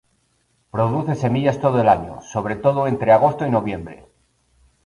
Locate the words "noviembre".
3.51-4.03